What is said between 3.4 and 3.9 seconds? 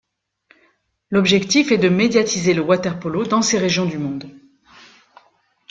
ces régions